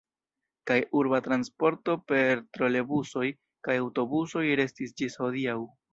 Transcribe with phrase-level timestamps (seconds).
[0.69, 3.27] Kaj urba transporto per trolebusoj
[3.69, 5.59] kaj aŭtobusoj restis ĝis hodiaŭ.